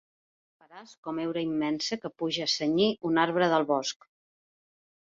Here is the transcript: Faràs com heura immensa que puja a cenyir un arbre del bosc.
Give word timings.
Faràs 0.63 0.93
com 1.07 1.19
heura 1.25 1.43
immensa 1.49 1.99
que 2.05 2.13
puja 2.23 2.49
a 2.49 2.51
cenyir 2.57 2.91
un 3.13 3.23
arbre 3.29 3.55
del 3.55 3.71
bosc. 3.77 4.13